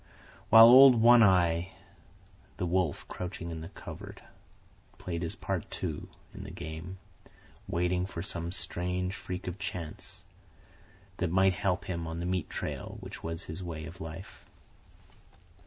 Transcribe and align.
While 0.49 0.65
old 0.65 0.95
One 0.95 1.21
Eye, 1.21 1.73
the 2.57 2.65
wolf 2.65 3.07
crouching 3.07 3.51
in 3.51 3.61
the 3.61 3.69
covert, 3.69 4.19
played 4.97 5.21
his 5.21 5.35
part, 5.35 5.69
too, 5.69 6.07
in 6.33 6.43
the 6.43 6.49
game, 6.49 6.97
waiting 7.67 8.07
for 8.07 8.23
some 8.23 8.51
strange 8.51 9.13
freak 9.13 9.45
of 9.45 9.59
Chance, 9.59 10.23
that 11.17 11.29
might 11.29 11.53
help 11.53 11.85
him 11.85 12.07
on 12.07 12.19
the 12.19 12.25
meat 12.25 12.49
trail 12.49 12.97
which 12.99 13.21
was 13.21 13.43
his 13.43 13.61
way 13.61 13.85
of 13.85 14.01
life. 14.01 14.47